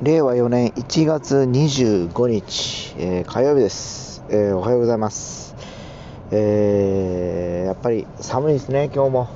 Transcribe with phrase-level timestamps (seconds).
[0.00, 5.56] 令和4年1月25日、えー火曜日です、えーおはようございます、
[6.30, 9.28] えーやっぱり寒いですね今日も、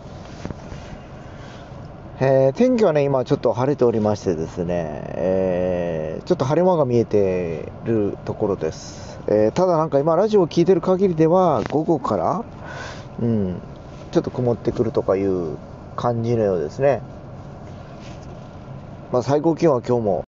[2.21, 12.45] えー天気はね今ちょっと晴れておりましてですね、えーちょっと晴れ間が見えてるところです、えーただなんか今ラジオを聞いてる限りでは午後から
[13.21, 13.61] うん
[14.13, 15.57] ちょっと曇ってくるとかいう
[15.97, 17.03] 感じのようですね。
[19.11, 20.25] まあ最高気温は今日も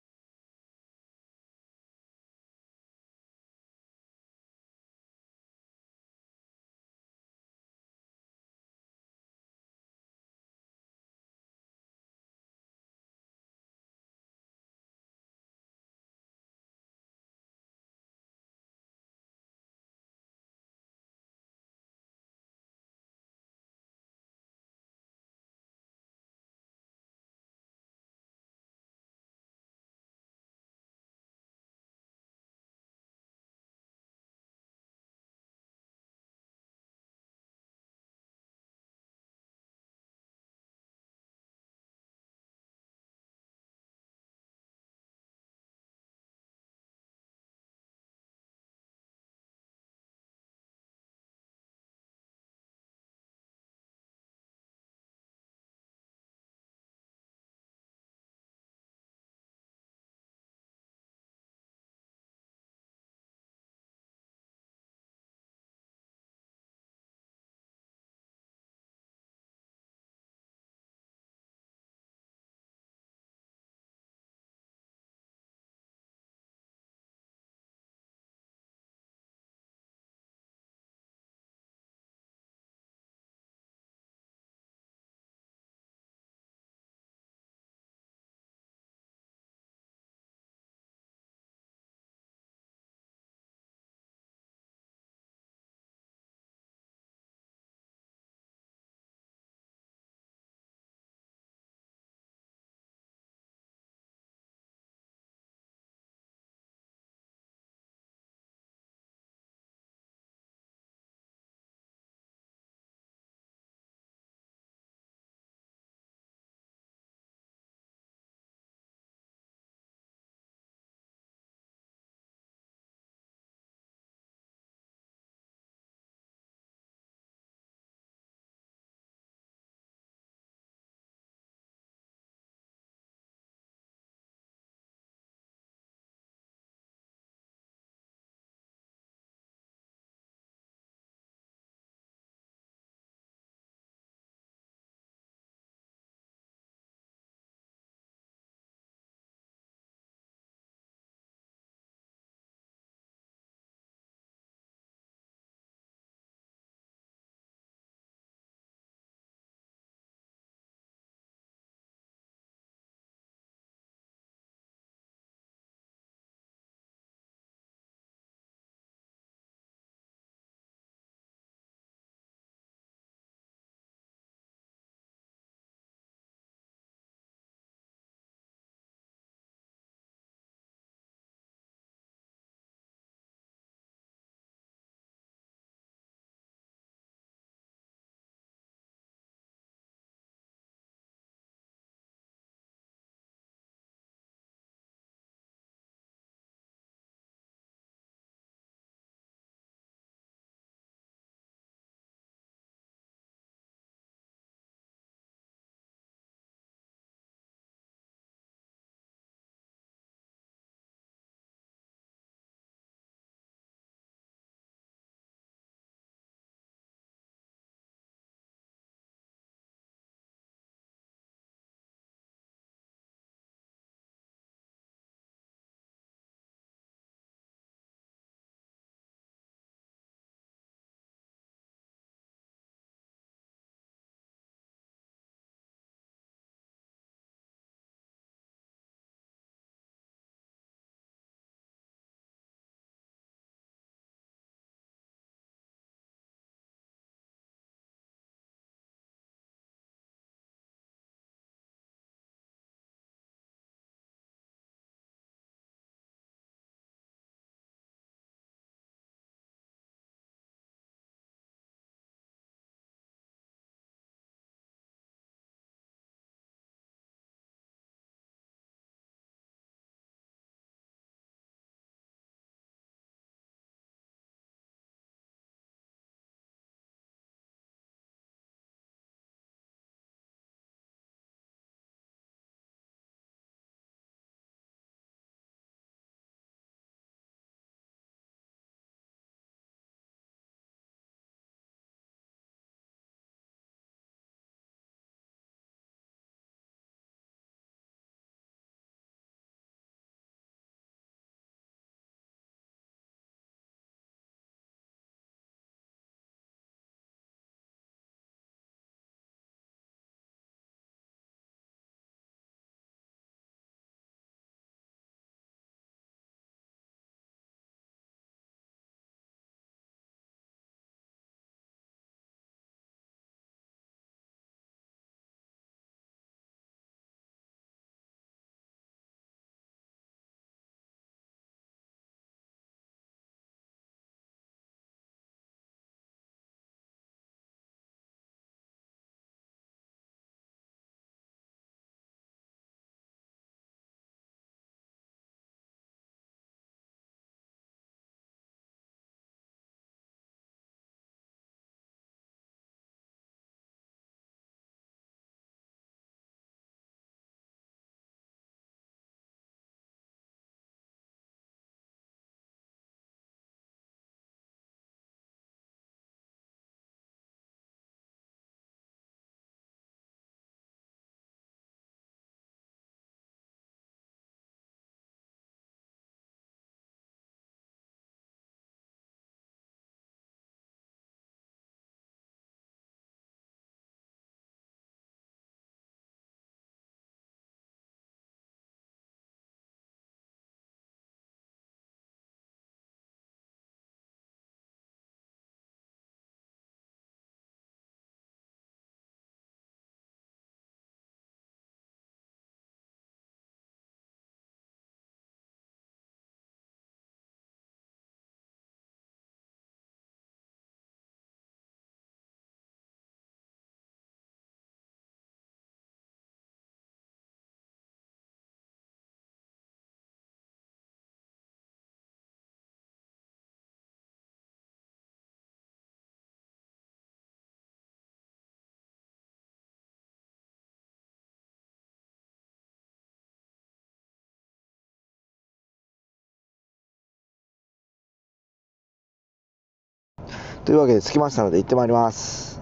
[440.64, 442.60] というわけで着きましたので行ってまいります。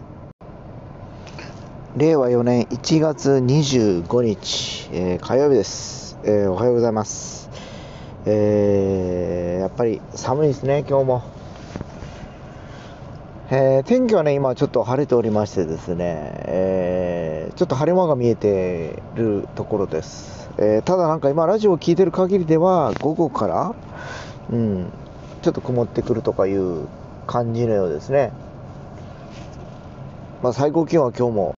[1.96, 7.50] 令和4年1月25日、えー火曜日です、えーおはようございます。
[8.24, 11.22] えーやっぱり寒いですね、今日も。
[13.50, 15.96] えー天気はね、今ちょっと晴れておりましてですね、
[16.46, 20.48] えーちょっと晴れ間が見えてるところです。
[20.58, 23.74] えーただなんか今ラジオを聞いてる限りでは、午後から、
[24.52, 24.92] うん、
[25.42, 26.86] ちょっと曇ってくるとかいう
[27.28, 28.32] 感じのようですね。
[30.42, 31.57] まあ最高気温は今日も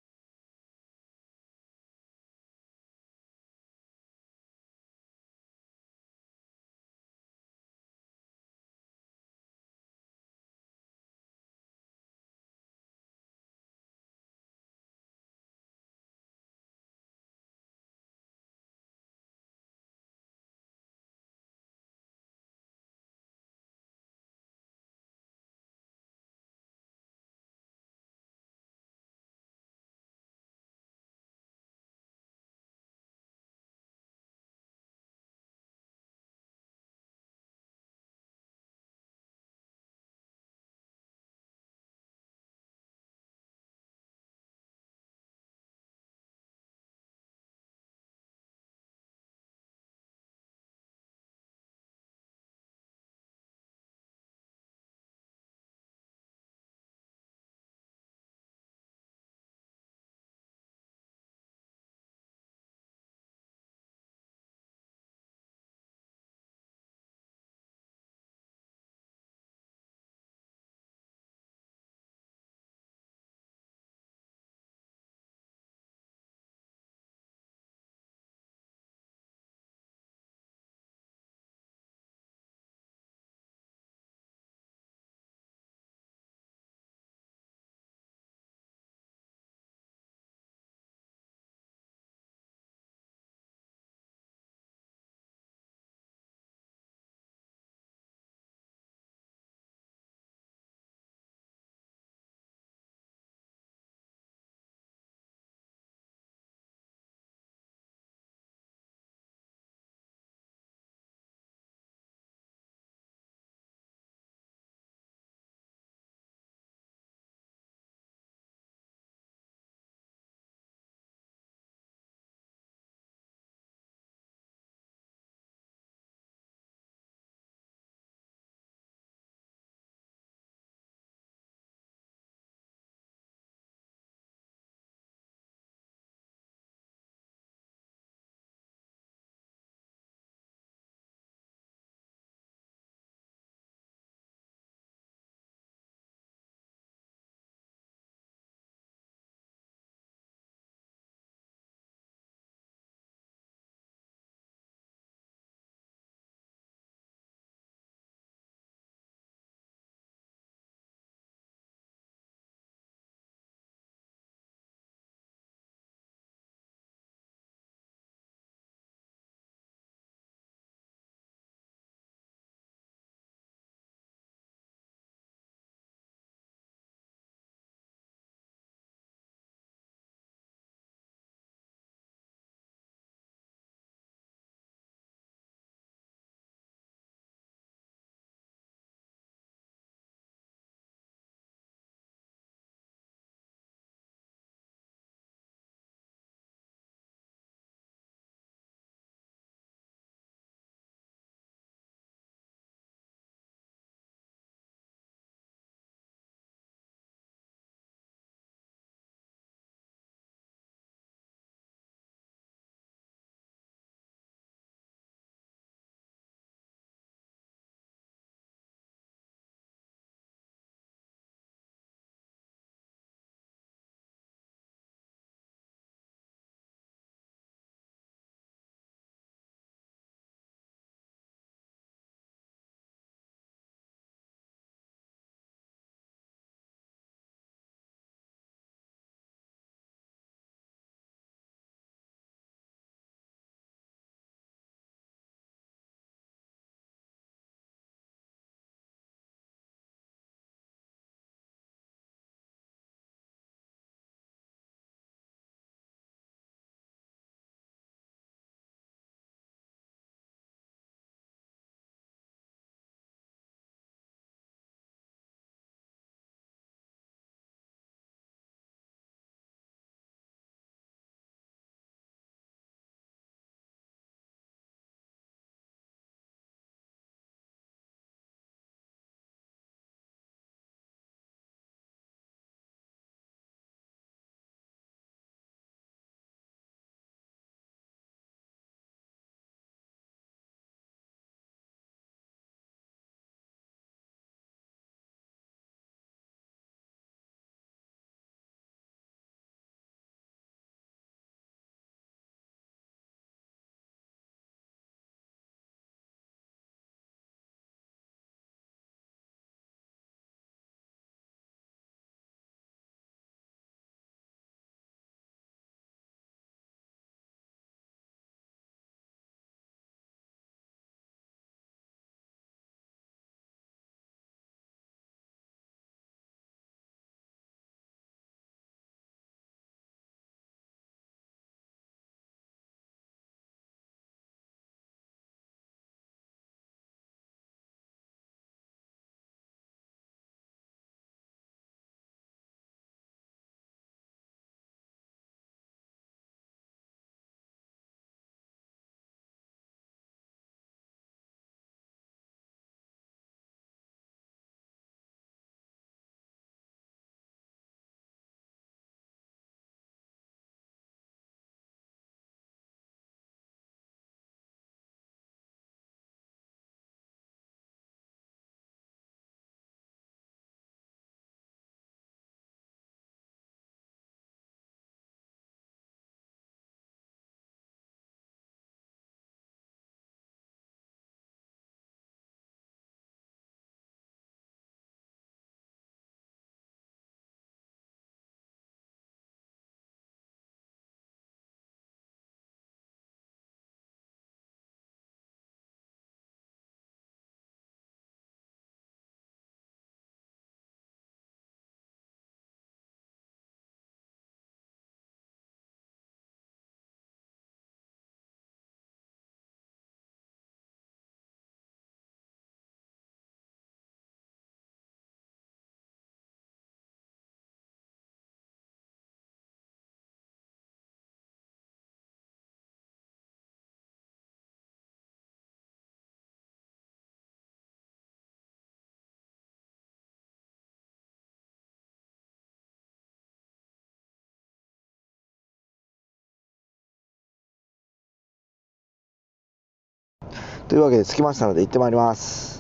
[440.70, 442.59] というわけで着きましたので行ってまいります。